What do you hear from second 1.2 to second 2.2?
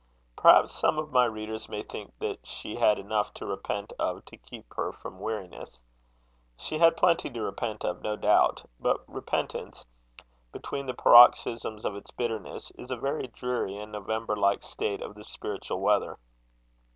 readers may think